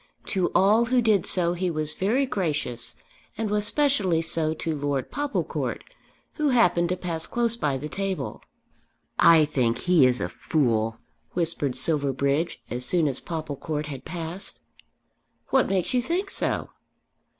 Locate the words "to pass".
6.89-7.27